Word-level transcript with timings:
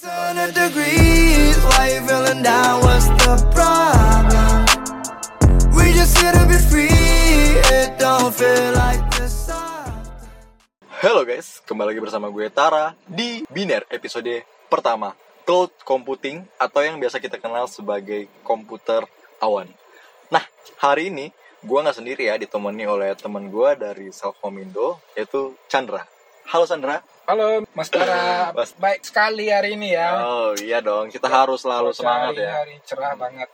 600 0.00 0.56
degrees, 0.56 1.60
why 1.68 1.92
you 1.92 2.00
feeling 2.08 2.40
down? 2.40 2.80
What's 2.80 3.04
the 3.20 3.36
problem? 3.52 4.64
We 5.76 5.92
just 5.92 6.16
here 6.16 6.32
to 6.32 6.40
be 6.48 6.56
free, 6.56 6.88
it 7.68 8.00
don't 8.00 8.32
feel 8.32 8.72
like 8.80 9.04
this. 9.20 9.52
Halo 11.04 11.20
guys, 11.28 11.60
kembali 11.68 11.92
lagi 11.92 12.00
bersama 12.00 12.32
gue 12.32 12.48
Tara 12.48 12.96
di 13.04 13.44
Biner 13.52 13.84
episode 13.92 14.40
pertama 14.72 15.12
Cloud 15.44 15.76
Computing 15.84 16.48
atau 16.56 16.80
yang 16.80 16.96
biasa 16.96 17.20
kita 17.20 17.36
kenal 17.36 17.68
sebagai 17.68 18.24
komputer 18.40 19.04
awan. 19.36 19.68
Nah, 20.32 20.48
hari 20.80 21.12
ini 21.12 21.28
gue 21.60 21.76
nggak 21.76 22.00
sendiri 22.00 22.32
ya, 22.32 22.40
ditemani 22.40 22.88
oleh 22.88 23.12
teman 23.20 23.52
gue 23.52 23.76
dari 23.76 24.08
Selfomindo 24.16 24.96
yaitu 25.12 25.52
Chandra. 25.68 26.08
Halo 26.48 26.64
Chandra. 26.64 27.04
Halo 27.30 27.62
Mas 27.78 27.86
Tara, 27.86 28.50
Mas- 28.58 28.74
baik 28.74 29.06
sekali 29.06 29.54
hari 29.54 29.78
ini 29.78 29.94
ya. 29.94 30.18
Oh 30.18 30.50
iya 30.58 30.82
dong, 30.82 31.14
kita 31.14 31.30
harus 31.30 31.62
selalu 31.62 31.94
semangat 31.94 32.34
Hari- 32.34 32.42
ya. 32.42 32.50
Hari 32.58 32.74
cerah 32.82 33.14
banget. 33.14 33.46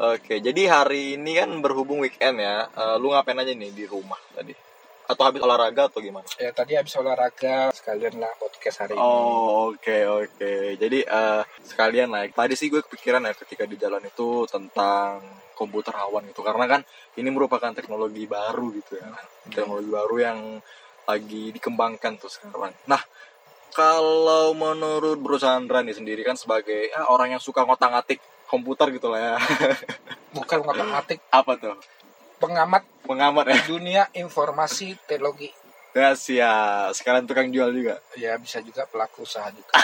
Oke, 0.00 0.40
jadi 0.40 0.62
hari 0.72 1.20
ini 1.20 1.36
kan 1.36 1.52
berhubung 1.60 2.00
weekend 2.00 2.40
ya, 2.40 2.72
eh, 2.72 2.96
lu 2.96 3.12
ngapain 3.12 3.36
aja 3.36 3.52
nih 3.52 3.68
di 3.76 3.84
rumah 3.84 4.16
tadi? 4.32 4.56
Atau 5.04 5.28
habis 5.28 5.44
olahraga 5.44 5.92
atau 5.92 6.00
gimana? 6.00 6.24
Ya 6.40 6.56
tadi 6.56 6.72
habis 6.72 6.96
olahraga 6.96 7.68
sekalian 7.76 8.16
lah 8.16 8.32
podcast 8.40 8.88
hari 8.88 8.96
ini. 8.96 9.04
Oh 9.04 9.76
oke 9.76 9.98
oke. 10.24 10.80
Jadi 10.80 10.98
eh, 11.04 11.42
sekalian 11.68 12.08
lah. 12.08 12.24
Tadi 12.32 12.56
sih 12.56 12.72
gue 12.72 12.80
kepikiran 12.80 13.28
ya 13.28 13.36
ketika 13.36 13.68
di 13.68 13.76
jalan 13.76 14.08
itu 14.08 14.48
tentang 14.48 15.20
komputer 15.52 15.92
awan 16.00 16.24
gitu. 16.32 16.40
Karena 16.40 16.64
kan 16.64 16.80
ini 17.20 17.28
merupakan 17.28 17.76
teknologi 17.76 18.24
baru 18.24 18.72
gitu 18.72 18.96
ya. 18.96 19.12
Teknologi 19.52 19.90
baru 19.92 20.16
yang 20.16 20.40
lagi 21.08 21.56
dikembangkan 21.56 22.20
tuh 22.20 22.28
sekarang. 22.28 22.76
Nah 22.84 23.00
kalau 23.72 24.52
menurut 24.52 25.16
Bro 25.16 25.40
Chandra 25.40 25.80
nih 25.80 25.96
sendiri 25.96 26.20
kan 26.20 26.36
sebagai 26.36 26.92
ya, 26.92 27.08
orang 27.08 27.32
yang 27.32 27.40
suka 27.40 27.64
ngotak-ngatik 27.64 28.20
komputer 28.44 28.92
gitu 28.92 29.08
lah 29.08 29.20
ya. 29.20 29.36
Bukan 30.36 30.60
ngotak-ngatik, 30.60 31.24
Apa 31.32 31.56
tuh? 31.56 31.76
pengamat 32.38 32.86
Pengamat 33.02 33.50
ya. 33.50 33.58
dunia 33.66 34.02
informasi 34.14 34.94
teknologi. 35.08 35.50
Ya 35.90 36.14
siap. 36.14 36.94
Sekarang 36.94 37.26
tukang 37.26 37.48
jual 37.50 37.72
juga. 37.74 37.98
Ya 38.14 38.36
bisa 38.38 38.60
juga 38.62 38.84
pelaku 38.86 39.24
usaha 39.24 39.48
juga. 39.50 39.72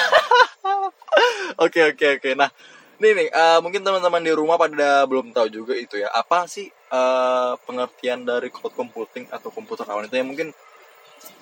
Oke 1.64 1.94
oke 1.94 2.18
oke. 2.18 2.30
Nah, 2.34 2.50
nih 2.98 3.12
nih 3.14 3.28
eh, 3.30 3.58
mungkin 3.62 3.86
teman-teman 3.86 4.18
di 4.22 4.32
rumah 4.34 4.58
pada 4.58 5.06
belum 5.06 5.30
tahu 5.30 5.46
juga 5.50 5.74
itu 5.78 5.98
ya. 6.02 6.10
Apa 6.10 6.50
sih 6.50 6.66
eh, 6.70 7.52
pengertian 7.62 8.26
dari 8.26 8.50
cloud 8.50 8.74
computing 8.74 9.30
atau 9.30 9.54
komputer 9.54 9.86
awan 9.86 10.10
itu 10.10 10.18
yang 10.18 10.26
mungkin 10.26 10.50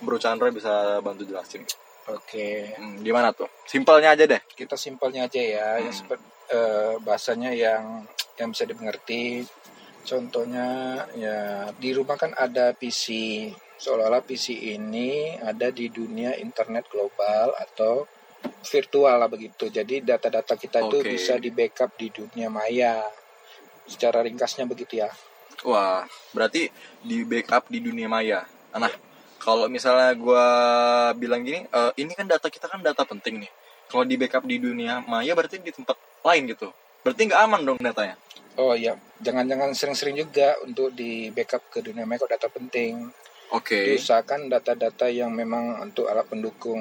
Bro 0.00 0.18
Chandra 0.18 0.50
bisa 0.50 0.98
bantu 0.98 1.22
jelasin. 1.24 1.62
Oke, 2.08 2.74
Hmm, 2.74 2.98
gimana 3.00 3.30
tuh? 3.30 3.46
Simpelnya 3.64 4.12
aja 4.12 4.26
deh. 4.26 4.42
kita 4.52 4.74
simpelnya 4.74 5.30
aja 5.30 5.38
ya, 5.38 5.68
yang 5.78 5.88
Hmm. 5.88 6.00
seperti 6.02 6.26
eh, 6.50 6.94
bahasanya 7.00 7.50
yang 7.50 8.04
yang 8.36 8.48
bisa 8.50 8.66
dimengerti. 8.66 9.46
Contohnya 10.02 10.66
ya 11.14 11.38
di 11.72 11.94
rumah 11.94 12.18
kan 12.18 12.34
ada 12.34 12.74
PC. 12.74 13.06
Seolah-olah 13.78 14.20
PC 14.20 14.52
ini 14.74 15.38
ada 15.38 15.70
di 15.70 15.88
dunia 15.88 16.34
internet 16.36 16.86
global 16.86 17.54
atau 17.56 18.04
virtual 18.62 19.16
lah 19.16 19.26
begitu. 19.26 19.70
Jadi 19.70 20.02
data-data 20.02 20.54
kita 20.54 20.82
itu 20.82 20.98
Oke. 20.98 21.08
bisa 21.08 21.38
di 21.38 21.48
backup 21.48 21.94
di 21.94 22.10
dunia 22.10 22.50
maya. 22.50 23.00
Secara 23.86 24.20
ringkasnya 24.20 24.66
begitu 24.66 24.98
ya. 24.98 25.10
Wah, 25.62 26.02
berarti 26.30 26.66
di 27.00 27.22
backup 27.22 27.70
di 27.70 27.78
dunia 27.78 28.06
maya. 28.06 28.42
Nah, 28.74 28.90
kalau 29.42 29.66
misalnya 29.66 30.14
gua 30.14 30.46
bilang 31.18 31.42
gini, 31.42 31.66
eh, 31.66 31.92
ini 31.98 32.14
kan 32.14 32.30
data 32.30 32.46
kita 32.46 32.70
kan 32.70 32.78
data 32.78 33.02
penting 33.02 33.42
nih. 33.42 33.50
Kalau 33.90 34.06
di 34.06 34.14
backup 34.14 34.46
di 34.46 34.62
dunia 34.62 35.02
maya 35.02 35.34
berarti 35.34 35.58
di 35.58 35.74
tempat 35.74 35.98
lain 36.22 36.46
gitu. 36.54 36.70
Berarti 37.02 37.26
nggak 37.26 37.42
aman 37.50 37.60
dong 37.66 37.78
datanya. 37.82 38.14
Oh 38.54 38.78
iya, 38.78 38.94
jangan-jangan 39.18 39.74
sering-sering 39.74 40.14
juga 40.14 40.54
untuk 40.62 40.94
di 40.94 41.34
backup 41.34 41.66
ke 41.74 41.82
dunia 41.82 42.06
maya 42.06 42.22
kok 42.22 42.30
data 42.30 42.48
penting. 42.48 43.10
Oke. 43.52 43.84
diusahakan 43.84 44.48
data-data 44.48 45.12
yang 45.12 45.28
memang 45.28 45.84
untuk 45.84 46.08
alat 46.08 46.24
pendukung 46.24 46.80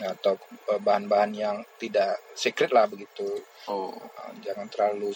atau 0.00 0.40
eh, 0.72 0.80
bahan-bahan 0.80 1.32
yang 1.36 1.56
tidak 1.76 2.16
secret 2.32 2.72
lah 2.72 2.88
begitu 2.88 3.28
Oh. 3.70 3.94
Eh, 3.94 4.32
jangan 4.42 4.66
terlalu 4.66 5.14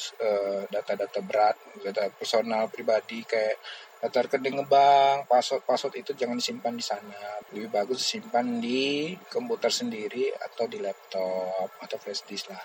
data-data 0.71 1.19
berat 1.19 1.59
data 1.83 2.07
personal 2.15 2.71
pribadi 2.71 3.27
kayak 3.27 3.59
data 4.03 4.19
rekening 4.29 4.65
bank 4.69 5.27
password 5.29 5.65
password 5.65 5.95
itu 6.01 6.13
jangan 6.13 6.37
disimpan 6.37 6.75
di 6.77 6.85
sana 6.85 7.21
lebih 7.51 7.73
bagus 7.73 8.05
disimpan 8.05 8.61
di 8.61 9.17
komputer 9.33 9.73
sendiri 9.73 10.31
atau 10.37 10.69
di 10.69 10.79
laptop 10.79 11.71
atau 11.81 11.97
flash 11.97 12.25
disk 12.29 12.53
lah 12.53 12.63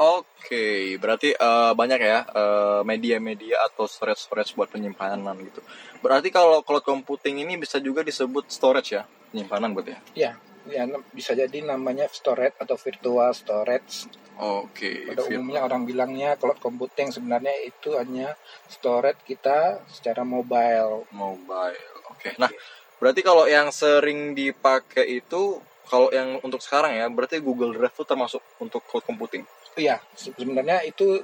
Oke, 0.00 0.96
berarti 0.96 1.36
eh, 1.36 1.72
banyak 1.76 2.00
ya 2.00 2.24
eh, 2.24 2.80
media-media 2.88 3.68
atau 3.68 3.84
storage-storage 3.84 4.56
buat 4.56 4.72
penyimpanan 4.72 5.36
gitu. 5.44 5.60
Berarti 6.00 6.32
kalau 6.32 6.64
cloud 6.64 6.84
computing 6.84 7.44
ini 7.44 7.60
bisa 7.60 7.76
juga 7.76 8.00
disebut 8.00 8.48
storage 8.48 8.96
ya, 8.96 9.04
penyimpanan 9.28 9.76
buat 9.76 9.92
ya. 9.92 10.00
ya 10.16 10.32
ya 10.68 10.84
bisa 11.16 11.32
jadi 11.32 11.64
namanya 11.64 12.04
storage 12.12 12.56
atau 12.60 12.76
virtual 12.76 13.32
storage 13.32 14.10
Oke. 14.40 15.04
Pada 15.04 15.20
fit- 15.20 15.36
umumnya 15.36 15.60
orang 15.68 15.84
bilangnya 15.84 16.32
cloud 16.40 16.56
computing 16.64 17.12
sebenarnya 17.12 17.52
itu 17.60 17.92
hanya 17.92 18.32
storage 18.72 19.20
kita 19.28 19.84
secara 19.84 20.24
mobile. 20.24 21.04
Mobile. 21.12 22.00
Oke. 22.08 22.32
Nah, 22.40 22.48
berarti 22.96 23.20
kalau 23.20 23.44
yang 23.44 23.68
sering 23.68 24.32
dipakai 24.32 25.20
itu 25.20 25.60
kalau 25.84 26.08
yang 26.08 26.40
untuk 26.40 26.64
sekarang 26.64 26.96
ya, 26.96 27.04
berarti 27.12 27.36
Google 27.44 27.76
Drive 27.76 27.92
itu 27.92 28.04
termasuk 28.08 28.40
untuk 28.64 28.80
cloud 28.88 29.04
computing. 29.04 29.44
Iya, 29.76 30.00
se- 30.16 30.32
sebenarnya 30.32 30.88
itu 30.88 31.20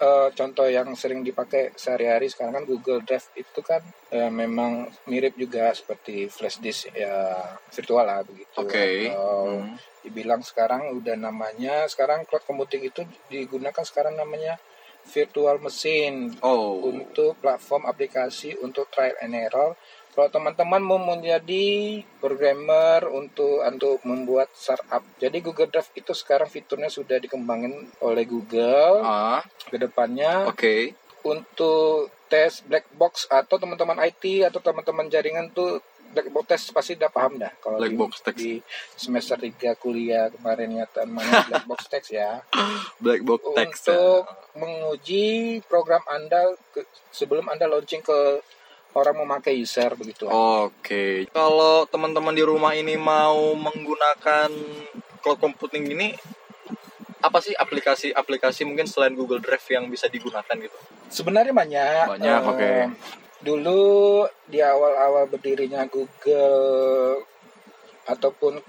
eh, 0.00 0.28
contoh 0.34 0.66
yang 0.66 0.90
sering 0.94 1.22
dipakai 1.22 1.70
sehari-hari 1.78 2.26
sekarang 2.26 2.62
kan 2.62 2.64
Google 2.66 3.00
Drive 3.02 3.30
itu 3.34 3.60
kan 3.62 3.82
eh, 4.10 4.30
memang 4.30 4.90
mirip 5.06 5.34
juga 5.34 5.70
seperti 5.74 6.26
flash 6.26 6.58
disk 6.58 6.90
ya 6.94 7.34
virtual 7.70 8.04
lah 8.06 8.20
begitu. 8.26 8.54
Oke. 8.58 9.10
Atau 9.10 9.62
Hmm. 9.64 9.76
dibilang 10.04 10.44
sekarang 10.44 10.92
udah 11.00 11.16
namanya 11.16 11.88
sekarang 11.88 12.28
cloud 12.28 12.44
computing 12.44 12.84
itu 12.84 13.02
digunakan 13.32 13.84
sekarang 13.84 14.14
namanya 14.20 14.60
virtual 15.04 15.60
machine. 15.60 16.32
Oh. 16.40 16.80
untuk 16.80 17.36
platform 17.40 17.84
aplikasi 17.84 18.56
untuk 18.60 18.88
trial 18.92 19.16
and 19.20 19.36
error. 19.36 19.76
Kalau 20.14 20.30
teman-teman 20.30 20.78
mau 20.78 20.96
menjadi 20.96 21.66
programmer 22.18 23.02
untuk 23.08 23.58
untuk 23.60 23.98
membuat 24.02 24.46
startup, 24.52 25.02
jadi 25.16 25.34
Google 25.38 25.66
Drive 25.66 25.90
itu 25.92 26.12
sekarang 26.12 26.46
fiturnya 26.46 26.86
sudah 26.86 27.18
dikembangin 27.18 27.74
oleh 27.98 28.22
Google. 28.24 29.02
Ah, 29.02 29.42
Ke 29.64 29.74
depannya 29.76 30.46
oke. 30.46 30.94
untuk 31.24 32.14
tes 32.26 32.62
black 32.62 32.86
box 32.92 33.26
atau 33.26 33.56
teman-teman 33.56 33.98
IT 34.02 34.22
atau 34.44 34.60
teman-teman 34.60 35.08
jaringan 35.08 35.50
tuh 35.50 35.82
black 36.12 36.30
box 36.30 36.46
test 36.46 36.66
pasti 36.70 36.94
udah 36.94 37.08
paham 37.08 37.34
dah 37.36 37.50
kalau 37.58 37.74
Black 37.76 37.90
di, 37.90 37.98
box 37.98 38.12
test. 38.20 38.36
di 38.36 38.62
semester 38.94 39.34
3 39.36 39.50
kuliah 39.74 40.30
kemarin 40.30 40.70
ya 40.72 40.86
namanya 41.00 41.42
black 41.48 41.66
box 41.66 41.80
text 41.88 42.10
ya 42.12 42.38
Black 42.98 43.22
box 43.22 43.40
text. 43.52 43.82
ya. 43.82 43.90
untuk 43.90 44.22
menguji 44.54 45.26
program 45.64 46.06
Anda 46.06 46.54
ke- 46.70 46.86
sebelum 47.10 47.48
Anda 47.48 47.66
launching 47.66 47.98
ke 48.00 48.18
orang 48.94 49.16
memakai 49.18 49.58
user 49.58 49.90
begitu. 49.98 50.30
Oke, 50.30 51.26
kalau 51.34 51.84
teman-teman 51.90 52.34
di 52.34 52.46
rumah 52.46 52.72
ini 52.78 52.94
mau 52.94 53.52
menggunakan 53.58 54.50
cloud 55.18 55.38
computing 55.42 55.90
ini, 55.90 56.14
apa 57.18 57.40
sih 57.42 57.56
aplikasi-aplikasi 57.56 58.62
mungkin 58.68 58.86
selain 58.86 59.16
Google 59.18 59.42
Drive 59.42 59.64
yang 59.72 59.90
bisa 59.90 60.06
digunakan 60.06 60.54
gitu? 60.54 60.76
Sebenarnya 61.10 61.54
banyak. 61.56 62.04
Banyak, 62.20 62.40
Eh, 62.40 62.48
oke. 62.48 62.72
Dulu 63.44 63.82
di 64.48 64.60
awal-awal 64.60 65.28
berdirinya 65.28 65.84
Google 65.84 67.24
ataupun 68.08 68.60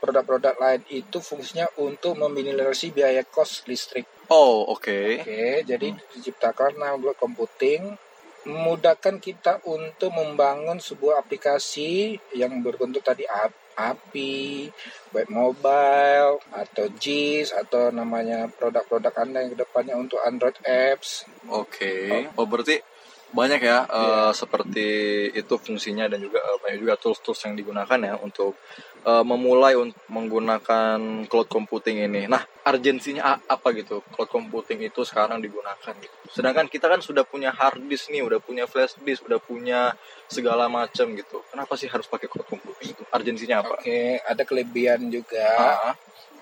produk-produk 0.00 0.56
lain 0.58 0.82
itu 0.90 1.22
fungsinya 1.22 1.68
untuk 1.78 2.18
meminimalisasi 2.18 2.90
biaya 2.90 3.22
kos 3.22 3.62
listrik. 3.70 4.04
Oh, 4.28 4.66
oke. 4.72 5.22
Oke, 5.22 5.62
jadi 5.62 5.94
diciptakan 6.16 6.74
cloud 6.76 7.16
computing 7.16 7.96
memudahkan 8.42 9.22
kita 9.22 9.62
untuk 9.64 10.10
membangun 10.10 10.78
sebuah 10.78 11.22
aplikasi 11.22 12.18
yang 12.34 12.62
berbentuk 12.62 13.02
tadi 13.02 13.22
ap- 13.24 13.54
API, 13.72 14.68
web 15.16 15.28
mobile, 15.32 16.44
atau 16.52 16.84
JIS, 16.92 17.56
atau 17.56 17.88
namanya 17.88 18.44
produk-produk 18.52 19.16
Anda 19.16 19.40
yang 19.40 19.56
ke 19.56 19.64
depannya 19.64 19.96
untuk 19.96 20.20
Android 20.20 20.60
apps. 20.60 21.24
Oke. 21.48 22.28
Oh, 22.36 22.44
berarti 22.44 22.84
banyak 23.32 23.64
ya 23.64 23.88
eh, 23.88 23.96
Iya. 23.96 24.36
seperti 24.36 24.88
itu 25.32 25.54
fungsinya 25.56 26.04
dan 26.04 26.20
juga 26.20 26.44
eh, 26.44 26.58
banyak 26.60 26.78
juga 26.84 27.00
tools-tools 27.00 27.40
yang 27.48 27.56
digunakan 27.56 27.96
ya 27.96 28.14
untuk 28.20 28.60
eh, 29.02 29.24
memulai 29.24 29.74
untuk 29.78 29.98
menggunakan 30.08 31.26
cloud 31.26 31.48
computing 31.50 32.06
ini. 32.06 32.30
Nah, 32.30 32.42
urgensinya 32.66 33.42
apa 33.46 33.74
gitu? 33.74 34.02
Cloud 34.14 34.30
computing 34.30 34.86
itu 34.86 35.02
sekarang 35.02 35.42
digunakan 35.42 35.94
gitu. 35.98 36.16
Sedangkan 36.30 36.70
kita 36.70 36.86
kan 36.86 37.02
sudah 37.02 37.26
punya 37.26 37.50
hard 37.52 37.84
disk 37.90 38.08
nih, 38.08 38.22
udah 38.22 38.38
punya 38.38 38.64
flash 38.70 38.96
disk, 39.02 39.26
udah 39.26 39.42
punya 39.42 39.94
segala 40.30 40.70
macam 40.70 41.12
gitu. 41.12 41.42
Kenapa 41.50 41.74
sih 41.74 41.90
harus 41.90 42.06
pakai 42.06 42.30
cloud 42.30 42.46
computing 42.46 42.94
itu? 42.94 43.02
Urgensinya 43.10 43.60
apa? 43.60 43.82
Oke, 43.82 44.22
ada 44.22 44.42
kelebihan 44.46 45.10
juga. 45.10 45.46
Ah, 45.58 45.94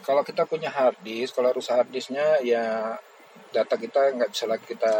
kalau 0.05 0.25
kita 0.25 0.49
punya 0.49 0.73
hard 0.73 0.97
disk 1.05 1.37
kalau 1.37 1.53
rusak 1.53 1.77
hard 1.77 1.91
disknya 1.93 2.41
ya 2.41 2.97
data 3.53 3.75
kita 3.77 4.17
nggak 4.17 4.31
bisa 4.33 4.45
lagi 4.49 4.65
kita 4.65 4.95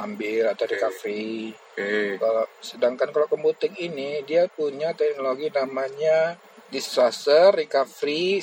ambil 0.00 0.48
atau 0.56 0.64
recovery 0.64 1.52
Oke. 1.52 2.16
kalau 2.16 2.44
sedangkan 2.64 3.08
kalau 3.12 3.28
computing 3.28 3.76
ini 3.76 4.24
dia 4.24 4.48
punya 4.48 4.96
teknologi 4.96 5.52
namanya 5.52 6.40
disaster 6.72 7.52
recovery 7.52 8.40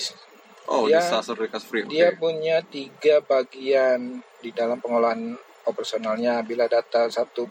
Oh, 0.69 0.85
Dia- 0.85 1.01
disaster 1.01 1.33
recovery. 1.33 1.81
Oke. 1.81 1.89
dia 1.89 2.13
punya 2.13 2.61
tiga 2.61 3.25
bagian 3.25 4.21
di 4.37 4.53
dalam 4.53 4.77
pengolahan 4.77 5.33
operasionalnya 5.65 6.45
bila 6.45 6.69
data 6.69 7.09
satu 7.09 7.49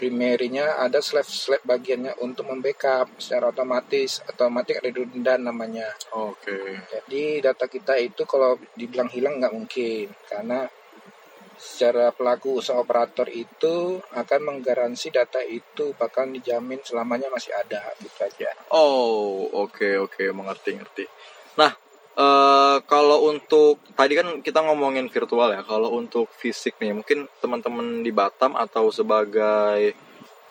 primerinya 0.00 0.80
ada 0.80 0.98
slab-slab 0.98 1.60
bagiannya 1.62 2.16
untuk 2.18 2.48
membackup 2.48 3.20
secara 3.20 3.52
otomatis 3.52 4.24
otomatis 4.24 4.80
redundant 4.80 5.44
namanya 5.44 5.92
Oke. 6.16 6.80
jadi 6.88 7.44
data 7.44 7.68
kita 7.68 8.00
itu 8.00 8.24
kalau 8.24 8.56
dibilang 8.72 9.12
hilang 9.12 9.36
nggak 9.36 9.52
mungkin 9.52 10.08
karena 10.24 10.64
secara 11.58 12.10
pelaku 12.10 12.60
usaha 12.60 12.78
operator 12.78 13.26
itu 13.30 13.98
akan 14.12 14.40
menggaransi 14.42 15.10
data 15.14 15.40
itu 15.42 15.94
bahkan 15.98 16.30
dijamin 16.30 16.80
selamanya 16.82 17.30
masih 17.30 17.54
ada 17.54 17.82
gitu 18.00 18.18
aja. 18.20 18.50
Oh, 18.70 19.46
oke 19.50 20.10
oke 20.10 20.22
mengerti 20.30 20.76
ngerti. 20.76 21.04
Nah, 21.58 21.72
eh 22.14 22.78
kalau 22.86 23.30
untuk 23.30 23.82
tadi 23.98 24.14
kan 24.18 24.42
kita 24.42 24.62
ngomongin 24.62 25.10
virtual 25.10 25.54
ya. 25.54 25.62
Kalau 25.62 25.94
untuk 25.94 26.30
fisik 26.34 26.78
nih, 26.78 26.94
mungkin 26.94 27.26
teman-teman 27.38 28.02
di 28.06 28.10
Batam 28.10 28.54
atau 28.54 28.90
sebagai 28.94 29.94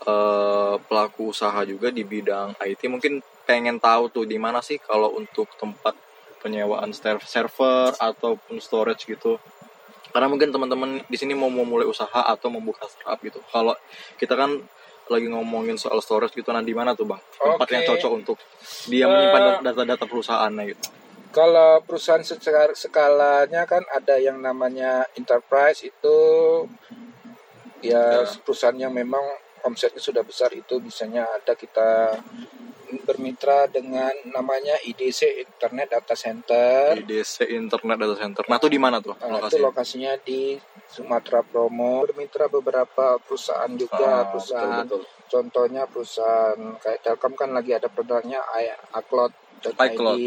eh 0.03 0.75
pelaku 0.83 1.31
usaha 1.31 1.63
juga 1.63 1.87
di 1.87 2.03
bidang 2.03 2.59
IT 2.59 2.91
mungkin 2.91 3.23
pengen 3.47 3.79
tahu 3.79 4.11
tuh 4.11 4.25
di 4.27 4.35
mana 4.39 4.59
sih 4.59 4.79
kalau 4.79 5.15
untuk 5.15 5.47
tempat 5.59 5.95
penyewaan 6.43 6.91
ser- 6.91 7.23
server 7.23 7.95
ataupun 7.95 8.59
storage 8.59 9.07
gitu. 9.07 9.39
Karena 10.13 10.29
mungkin 10.29 10.53
teman-teman 10.53 11.01
di 11.09 11.17
sini 11.17 11.33
mau 11.33 11.49
memulai 11.49 11.89
usaha 11.89 12.21
atau 12.21 12.47
membuka 12.53 12.85
startup 12.85 13.17
gitu. 13.19 13.41
Kalau 13.49 13.73
kita 14.15 14.37
kan 14.37 14.61
lagi 15.09 15.27
ngomongin 15.27 15.75
soal 15.75 15.99
storage 15.99 16.31
gitu, 16.31 16.53
nah 16.53 16.63
di 16.63 16.71
mana 16.71 16.93
tuh 16.93 17.09
bang? 17.09 17.19
Tempat 17.35 17.65
Oke. 17.67 17.73
yang 17.75 17.83
cocok 17.83 18.11
untuk 18.13 18.37
dia 18.87 19.03
Eh, 19.03 19.09
menyimpan 19.09 19.65
data-data 19.65 20.05
perusahaannya 20.05 20.63
gitu. 20.69 20.83
Kalau 21.33 21.81
perusahaan 21.81 22.21
secara 22.21 22.69
skalanya 22.77 23.65
kan 23.65 23.81
ada 23.89 24.21
yang 24.21 24.37
namanya 24.37 25.09
enterprise 25.17 25.81
itu 25.81 26.17
ya, 27.81 28.21
Ya. 28.21 28.29
perusahaan 28.45 28.77
yang 28.77 28.93
memang 28.93 29.25
omsetnya 29.65 29.99
sudah 29.99 30.21
besar 30.21 30.53
itu 30.53 30.77
biasanya 30.77 31.25
ada 31.25 31.57
kita 31.57 32.21
bermitra 33.01 33.65
dengan 33.65 34.13
namanya 34.27 34.77
IDC 34.79 35.41
Internet 35.41 35.89
Data 35.89 36.13
Center. 36.13 36.93
IDC 36.95 37.49
Internet 37.49 37.97
Data 37.97 38.15
Center. 38.15 38.43
Nah, 38.45 38.57
itu 38.57 38.67
di 38.67 38.77
mana 38.77 38.99
tuh 38.99 39.15
Nah, 39.15 39.25
itu 39.25 39.33
lokasinya? 39.57 39.63
lokasinya 39.65 40.13
di 40.19 40.41
Sumatera 40.85 41.41
Promo. 41.41 42.05
Bermitra 42.05 42.45
beberapa 42.45 43.17
perusahaan 43.17 43.65
Ah, 43.65 43.73
juga, 43.73 44.11
perusahaan. 44.29 44.85
betul, 44.85 45.01
betul. 45.01 45.21
Contohnya 45.25 45.83
perusahaan 45.85 46.59
kayak 46.77 46.99
Telkom 47.01 47.33
kan 47.33 47.49
lagi 47.49 47.73
ada 47.73 47.89
produknya 47.89 48.37
i- 48.53 48.77
iCloud.id. 48.93 49.73
iCloud. 49.73 50.17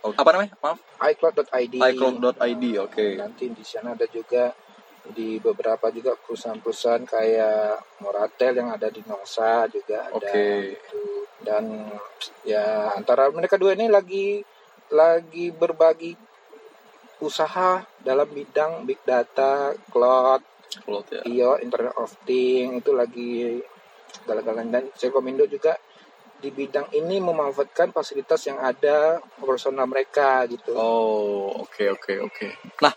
Oh, 0.00 0.12
apa 0.14 0.30
namanya? 0.30 0.52
Maaf. 0.58 0.78
iCloud.id. 1.04 1.74
iCloud.id. 1.76 2.64
Oke. 2.80 3.06
Nanti 3.14 3.52
di 3.52 3.60
sana 3.60 3.92
ada 3.92 4.06
juga 4.06 4.56
di 5.04 5.36
beberapa 5.36 5.92
juga 5.92 6.16
perusahaan-perusahaan 6.16 7.04
kayak 7.04 8.00
Moratel 8.00 8.56
yang 8.56 8.72
ada 8.72 8.88
di 8.88 9.04
Nongsa 9.04 9.68
juga 9.68 10.08
ada 10.08 10.16
Oke. 10.16 10.72
gitu. 10.72 11.23
Dan 11.44 11.92
ya 12.42 12.96
antara 12.96 13.28
mereka 13.28 13.60
dua 13.60 13.76
ini 13.76 13.92
lagi 13.92 14.40
lagi 14.88 15.52
berbagi 15.52 16.16
usaha 17.20 17.84
dalam 18.00 18.28
bidang 18.28 18.84
big 18.84 19.00
data, 19.04 19.72
cloud, 19.88 20.42
Cloud 20.84 21.06
ya. 21.12 21.22
iya 21.24 21.50
Internet 21.62 21.94
of 21.96 22.12
Things 22.26 22.82
itu 22.82 22.90
lagi 22.92 23.60
galang-galang 24.24 24.68
dan 24.72 24.84
Telkomindo 24.96 25.44
juga 25.46 25.76
di 26.44 26.52
bidang 26.52 26.92
ini 26.92 27.22
memanfaatkan 27.24 27.94
fasilitas 27.94 28.44
yang 28.44 28.60
ada 28.60 29.16
operasional 29.40 29.88
mereka 29.88 30.44
gitu. 30.44 30.76
Oh, 30.76 31.64
oke 31.64 31.88
oke 31.96 32.12
oke. 32.20 32.46
Nah, 32.84 32.92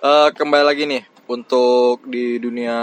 eh, 0.00 0.28
kembali 0.32 0.64
lagi 0.64 0.88
nih 0.88 1.15
untuk 1.26 2.06
di 2.06 2.38
dunia 2.38 2.78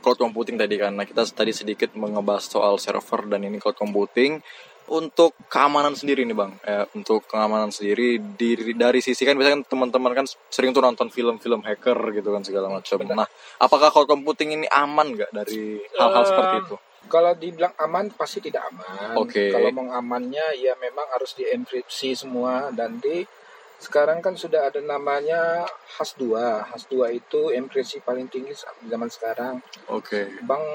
cloud 0.00 0.18
computing 0.20 0.60
tadi 0.60 0.76
kan. 0.76 0.92
Nah, 0.92 1.08
kita 1.08 1.24
tadi 1.32 1.52
sedikit 1.56 1.96
mengebahas 1.96 2.44
soal 2.44 2.76
server 2.76 3.24
dan 3.28 3.44
ini 3.44 3.56
cloud 3.56 3.76
computing. 3.76 4.40
Untuk 4.88 5.36
keamanan 5.52 5.92
sendiri 5.92 6.24
nih 6.24 6.32
bang, 6.32 6.52
eh, 6.64 6.88
untuk 6.96 7.28
keamanan 7.28 7.68
sendiri 7.68 8.16
di, 8.16 8.72
dari 8.72 9.04
sisi 9.04 9.20
kan 9.28 9.36
biasanya 9.36 9.60
kan 9.60 9.64
teman-teman 9.68 10.16
kan 10.16 10.26
sering 10.48 10.72
tuh 10.72 10.80
nonton 10.80 11.12
film-film 11.12 11.60
hacker 11.60 12.16
gitu 12.16 12.32
kan 12.32 12.40
segala 12.40 12.72
macam. 12.72 12.96
Nah, 13.04 13.28
apakah 13.60 13.92
cloud 13.92 14.08
computing 14.08 14.56
ini 14.56 14.66
aman 14.72 15.12
nggak 15.12 15.28
dari 15.36 15.76
hal-hal 15.92 16.24
Eh, 16.24 16.28
seperti 16.32 16.56
itu? 16.64 16.76
Kalau 17.04 17.32
dibilang 17.36 17.76
aman 17.76 18.08
pasti 18.16 18.40
tidak 18.40 18.64
aman. 18.72 19.20
Oke. 19.20 19.52
Kalau 19.52 19.68
mau 19.76 19.92
amannya 19.92 20.56
ya 20.56 20.72
memang 20.80 21.04
harus 21.12 21.36
dienkripsi 21.36 22.16
semua 22.16 22.72
dan 22.72 22.96
di 22.96 23.28
sekarang 23.78 24.18
kan 24.18 24.34
sudah 24.34 24.66
ada 24.66 24.82
namanya 24.82 25.62
khas 25.94 26.18
2 26.18 26.34
khas 26.66 26.90
2 26.90 27.14
itu 27.14 27.54
impresi 27.54 28.02
paling 28.02 28.26
tinggi 28.26 28.50
zaman 28.90 29.06
sekarang. 29.06 29.62
Oke. 29.86 30.26
Okay. 30.26 30.42
Bank 30.42 30.66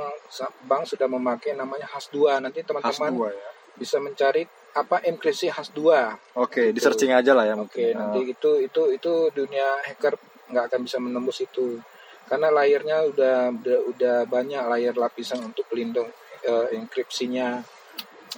bank 0.63 0.87
sudah 0.87 1.11
memakai 1.11 1.51
namanya 1.51 1.83
khas 1.83 2.07
2 2.15 2.39
Nanti 2.39 2.63
teman-teman 2.63 3.11
ya. 3.27 3.51
bisa 3.75 3.99
mencari 3.99 4.47
apa 4.73 5.03
impresi 5.03 5.51
khas 5.51 5.69
2 5.75 5.83
Oke, 5.83 5.91
gitu. 5.91 6.39
okay, 6.39 6.67
di 6.71 6.79
searching 6.79 7.11
aja 7.11 7.35
lah 7.35 7.43
ya. 7.43 7.59
Oke, 7.59 7.75
okay, 7.75 7.89
nanti 7.91 8.23
oh. 8.23 8.31
itu 8.31 8.51
itu 8.63 8.81
itu 8.95 9.13
dunia 9.35 9.83
hacker 9.83 10.15
nggak 10.49 10.65
akan 10.71 10.79
bisa 10.87 10.97
menembus 11.03 11.43
itu. 11.43 11.83
Karena 12.23 12.49
layarnya 12.55 13.03
udah 13.03 13.51
udah, 13.51 13.77
udah 13.93 14.17
banyak 14.31 14.63
layar 14.63 14.95
lapisan 14.95 15.43
untuk 15.43 15.67
pelindung 15.67 16.07
uh, 16.47 16.67
enkripsinya. 16.71 17.59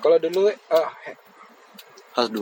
Kalau 0.01 0.17
dulu 0.17 0.49
eh, 0.49 0.57
uh, 0.73 0.89
HAS2 2.17 2.39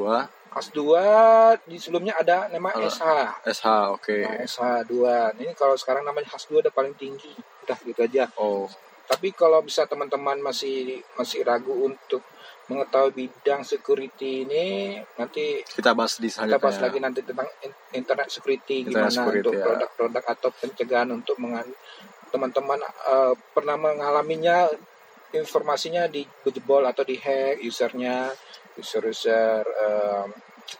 kelas 0.53 0.69
2 0.69 1.65
di 1.65 1.81
sebelumnya 1.81 2.13
ada 2.21 2.45
nama 2.53 2.69
uh, 2.69 2.85
SH. 2.85 3.01
SH, 3.49 3.65
oke. 3.97 4.05
Okay. 4.05 4.21
SH 4.45 4.85
2. 4.85 5.41
Ini 5.41 5.51
kalau 5.57 5.73
sekarang 5.73 6.05
namanya 6.05 6.29
kelas 6.29 6.45
2 6.45 6.61
udah 6.61 6.73
paling 6.73 6.93
tinggi. 6.93 7.33
Udah 7.65 7.77
gitu 7.81 7.99
aja. 8.05 8.29
Oh. 8.37 8.69
Tapi 9.09 9.33
kalau 9.33 9.65
bisa 9.65 9.89
teman-teman 9.89 10.37
masih 10.39 11.01
masih 11.17 11.41
ragu 11.41 11.73
untuk 11.73 12.21
mengetahui 12.71 13.11
bidang 13.11 13.67
security 13.67 14.47
ini 14.47 14.95
nanti 15.19 15.59
kita 15.67 15.91
bahas 15.91 16.15
di 16.15 16.31
kita 16.31 16.55
bahas 16.55 16.79
lagi 16.79 16.95
nanti 17.03 17.19
tentang 17.19 17.43
internet 17.91 18.31
security 18.31 18.87
internet 18.87 19.11
gimana 19.11 19.19
security, 19.19 19.39
untuk 19.43 19.53
ya. 19.59 19.63
produk-produk 19.67 20.23
ya. 20.23 20.31
atau 20.31 20.49
pencegahan 20.55 21.09
untuk 21.11 21.35
teman-teman 22.31 22.79
uh, 23.03 23.35
pernah 23.51 23.75
mengalaminya 23.75 24.71
informasinya 25.33 26.05
dijebol 26.07 26.85
atau 26.85 27.01
dihack 27.01 27.59
usernya 27.59 28.29
user-user 28.77 29.61
eh, 29.65 30.25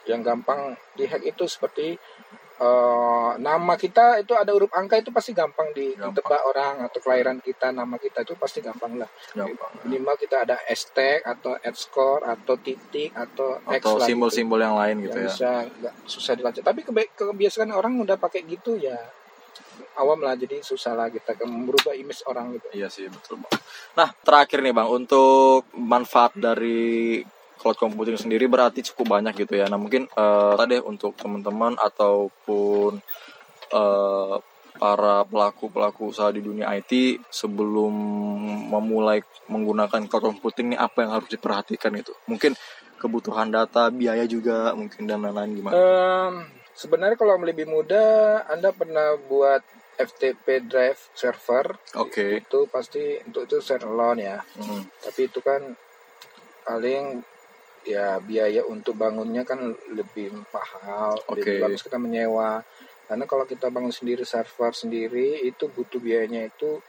yang 0.08 0.24
gampang 0.24 0.72
dihack 0.94 1.20
itu 1.22 1.44
seperti 1.44 1.94
eh, 2.54 3.30
nama 3.36 3.74
kita 3.74 4.22
itu 4.22 4.32
ada 4.32 4.54
huruf 4.54 4.70
angka 4.72 4.96
itu 4.96 5.10
pasti 5.10 5.34
gampang 5.34 5.74
di- 5.74 5.92
ditebak 5.92 6.42
orang 6.46 6.86
atau 6.86 6.98
kelahiran 6.98 7.38
kita 7.38 7.70
nama 7.70 7.98
kita 7.98 8.22
itu 8.22 8.34
pasti 8.34 8.62
gampang 8.62 8.94
lah. 8.94 9.10
Gampang. 9.34 9.70
minimal 9.84 10.14
kita 10.14 10.46
ada 10.46 10.56
hashtag 10.64 11.20
atau 11.26 11.58
ad 11.58 11.74
score 11.74 12.22
atau 12.22 12.54
titik 12.56 13.10
atau 13.12 13.58
X 13.68 13.82
Atau 13.82 13.98
gitu. 13.98 14.06
simbol-simbol 14.06 14.62
yang 14.62 14.78
lain 14.78 15.02
gitu 15.02 15.18
yang 15.18 15.26
ya. 15.26 15.30
bisa 15.34 15.50
nggak 15.66 15.94
susah 16.06 16.32
dilacak 16.34 16.62
tapi 16.62 16.80
kebiasaan 17.12 17.74
orang 17.74 17.98
udah 17.98 18.16
pakai 18.16 18.46
gitu 18.46 18.78
ya 18.78 18.96
awam 19.98 20.18
lah 20.22 20.34
jadi 20.34 20.58
susah 20.60 20.94
lah 20.94 21.08
kita 21.10 21.38
merubah 21.46 21.94
image 21.94 22.26
orang 22.26 22.58
gitu 22.58 22.66
Iya 22.74 22.88
sih 22.90 23.06
betul 23.06 23.42
bang. 23.42 23.54
Nah 23.94 24.08
terakhir 24.22 24.58
nih 24.62 24.74
bang 24.74 24.88
untuk 24.90 25.70
manfaat 25.78 26.34
dari 26.34 27.22
cloud 27.58 27.78
computing 27.78 28.18
sendiri 28.18 28.50
berarti 28.50 28.82
cukup 28.82 29.18
banyak 29.20 29.46
gitu 29.46 29.54
ya. 29.56 29.70
Nah 29.70 29.78
mungkin 29.78 30.10
eh, 30.10 30.54
tadi 30.58 30.82
untuk 30.82 31.14
teman-teman 31.14 31.78
ataupun 31.78 32.98
eh, 33.70 34.36
para 34.74 35.22
pelaku 35.22 35.70
pelaku 35.70 36.10
usaha 36.10 36.34
di 36.34 36.42
dunia 36.42 36.66
IT 36.74 37.22
sebelum 37.30 37.94
memulai 38.68 39.22
menggunakan 39.46 40.10
cloud 40.10 40.34
computing 40.34 40.74
ini 40.74 40.76
apa 40.78 41.06
yang 41.06 41.14
harus 41.14 41.30
diperhatikan 41.30 41.94
itu? 41.94 42.10
Mungkin 42.26 42.58
kebutuhan 42.98 43.52
data, 43.52 43.92
biaya 43.92 44.24
juga 44.24 44.72
mungkin 44.74 45.06
dan 45.06 45.22
lain-lain 45.22 45.52
gimana? 45.54 45.74
Em, 45.76 46.32
sebenarnya 46.74 47.16
kalau 47.16 47.38
lebih 47.38 47.66
mudah 47.66 48.44
anda 48.50 48.74
pernah 48.74 49.14
buat 49.16 49.62
FTP 49.94 50.66
drive 50.66 50.98
server 51.14 51.78
Oke. 52.02 52.42
itu 52.42 52.66
pasti 52.66 53.22
untuk 53.22 53.46
itu 53.46 53.62
share 53.62 53.86
alone 53.86 54.20
ya 54.20 54.38
Hmm. 54.58 54.82
tapi 55.00 55.30
itu 55.30 55.38
kan 55.38 55.62
paling 56.66 57.22
ya 57.84 58.16
biaya 58.18 58.64
untuk 58.64 58.96
bangunnya 58.96 59.44
kan 59.44 59.60
lebih 59.92 60.32
mahal 60.50 61.14
Oke. 61.28 61.44
lebih 61.44 61.54
bagus 61.68 61.84
kita 61.84 62.00
menyewa 62.00 62.64
karena 63.04 63.24
kalau 63.28 63.44
kita 63.44 63.68
bangun 63.68 63.92
sendiri 63.92 64.24
server 64.24 64.72
sendiri 64.72 65.44
itu 65.44 65.68
butuh 65.68 66.00
biayanya 66.00 66.48
itu 66.48 66.80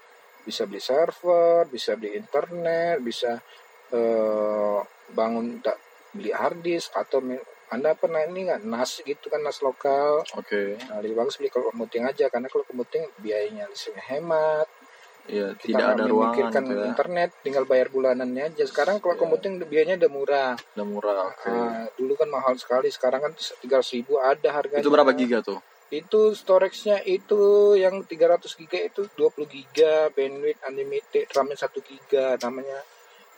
bisa 0.47 0.63
beli 0.63 0.79
server 0.79 1.67
bisa 1.67 1.99
beli 1.99 2.15
internet 2.15 3.03
bisa 3.03 3.43
eh, 3.91 4.79
bangun 5.11 5.59
tak 5.59 5.75
beli 6.15 6.31
hard 6.31 6.63
disk 6.63 6.95
atau 6.95 7.19
anda 7.67 7.93
pernah 7.93 8.21
ini 8.21 8.45
nggak 8.45 8.61
nas 8.63 9.01
gitu 9.01 9.25
kan 9.25 9.41
nas 9.41 9.59
lokal 9.59 10.21
Oke. 10.33 10.77
nah, 10.85 10.99
lebih 10.99 11.17
bagus 11.17 11.35
beli 11.35 11.49
kalau 11.49 11.69
kemuting 11.69 12.03
aja 12.03 12.29
karena 12.29 12.45
kalau 12.45 12.61
kemuting 12.63 13.03
biayanya 13.17 13.65
listriknya 13.65 14.05
hemat 14.11 14.67
Iya, 15.25 15.57
kita 15.57 15.73
tidak 15.73 15.85
ada 15.87 15.93
nggak 15.95 16.05
ruangan 16.05 16.21
memikirkan 16.29 16.61
gitu 16.61 16.73
ya. 16.75 16.85
internet 16.85 17.29
tinggal 17.41 17.63
bayar 17.65 17.87
bulanannya 17.89 18.43
aja 18.45 18.63
sekarang 18.63 19.01
kalau 19.01 19.17
Iya. 19.17 19.21
kemuting 19.25 19.53
biayanya 19.65 19.95
udah 19.97 20.11
murah 20.13 20.51
Udah 20.77 20.85
murah. 20.85 21.19
Oke. 21.27 21.49
Ah, 21.49 21.89
dulu 21.97 22.13
kan 22.13 22.29
mahal 22.29 22.53
sekali 22.55 22.93
sekarang 22.93 23.25
kan 23.25 23.31
tiga 23.33 23.81
ribu 23.81 24.21
ada 24.21 24.49
harganya 24.53 24.85
Itu 24.85 24.93
berapa 24.93 25.09
giga 25.11 25.41
tuh? 25.41 25.57
itu 25.87 26.33
storage-nya 26.33 27.05
itu 27.05 27.37
yang 27.73 28.01
300 28.01 28.41
giga 28.57 28.81
itu 28.81 29.05
20 29.11 29.45
giga 29.45 30.09
bandwidth 30.11 30.61
unlimited 30.65 31.25
RAM-nya 31.29 31.57
1 31.61 31.77
giga 31.81 32.37
namanya 32.41 32.81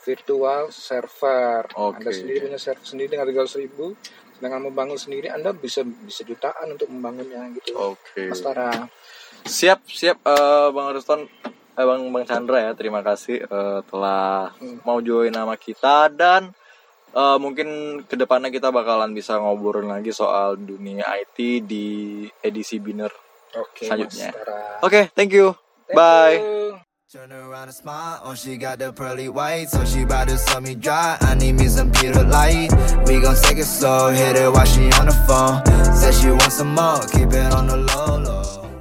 virtual 0.07 0.71
server 0.71 1.67
Oke. 1.75 1.99
Anda 1.99 2.11
sendiri 2.15 2.47
punya 2.47 2.55
server 2.57 2.85
sendiri 2.85 3.09
dengan 3.11 3.27
300 3.27 3.59
ribu 3.59 3.91
dengan 4.37 4.63
membangun 4.63 4.95
sendiri 4.95 5.27
Anda 5.27 5.51
bisa 5.51 5.83
bisa 5.83 6.23
jutaan 6.23 6.71
untuk 6.71 6.87
membangunnya 6.87 7.51
gitu 7.53 7.75
Oke. 7.75 8.31
Mas 8.31 8.39
Tara 8.39 8.87
Siap, 9.43 9.87
siap 9.87 10.17
eh, 10.23 10.67
Bang 10.71 10.91
Ruston 10.91 11.23
eh, 11.47 11.85
Bang 11.85 12.03
Bang 12.09 12.23
Chandra 12.23 12.59
ya. 12.59 12.71
Terima 12.73 12.99
kasih 12.99 13.43
eh, 13.43 13.79
telah 13.85 14.51
Hmm. 14.57 14.81
mau 14.83 14.99
join 14.99 15.29
nama 15.29 15.55
kita 15.55 16.11
dan 16.11 16.51
eh, 17.09 17.37
mungkin 17.37 17.67
ke 18.03 18.15
depannya 18.15 18.49
kita 18.49 18.69
bakalan 18.69 19.11
bisa 19.11 19.39
ngobrol 19.39 19.85
lagi 19.85 20.11
soal 20.11 20.55
dunia 20.55 21.07
IT 21.15 21.37
di 21.63 21.87
edisi 22.39 22.77
Biner. 22.77 23.13
oke 23.55 23.87
Selanjutnya. 23.87 24.35
Oke, 24.83 25.09
thank 25.15 25.31
you. 25.31 25.55
Thank 25.87 25.95
Bye. 25.95 26.35
you. 26.37 26.86
Turn 27.09 27.31
around 27.31 27.69
and 27.69 27.73
smile, 27.73 28.19
oh 28.25 28.35
she 28.35 28.57
got 28.57 28.79
the 28.79 28.91
pearly 28.91 29.29
white 29.29 29.69
So 29.69 29.85
she 29.85 30.03
bout 30.03 30.27
to 30.27 30.37
sell 30.37 30.59
me 30.59 30.75
dry, 30.75 31.17
I 31.21 31.35
need 31.35 31.53
me 31.53 31.69
some 31.69 31.89
Peter 31.89 32.21
Light. 32.21 32.69
We 33.07 33.21
gon' 33.21 33.37
take 33.43 33.59
it 33.59 33.63
slow, 33.63 34.09
hit 34.09 34.35
it 34.35 34.51
while 34.51 34.65
she 34.65 34.91
on 34.99 35.05
the 35.05 35.13
phone. 35.25 35.63
Said 35.95 36.13
she 36.13 36.27
want 36.31 36.51
some 36.51 36.75
more, 36.75 36.99
keep 37.13 37.31
it 37.31 37.53
on 37.53 37.67
the 37.67 37.77
low 37.77 38.17
low 38.17 38.76